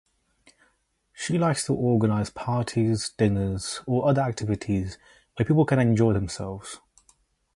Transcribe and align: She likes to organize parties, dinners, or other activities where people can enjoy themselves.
She 1.13 1.37
likes 1.37 1.63
to 1.67 1.75
organize 1.75 2.31
parties, 2.31 3.09
dinners, 3.17 3.81
or 3.85 4.09
other 4.09 4.21
activities 4.23 4.97
where 5.35 5.45
people 5.45 5.63
can 5.63 5.77
enjoy 5.77 6.13
themselves. 6.13 6.79